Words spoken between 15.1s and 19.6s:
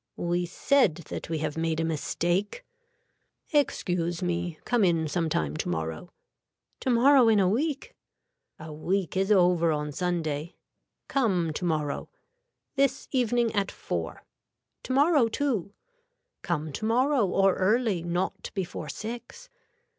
too. Come tomorrow or early not before six.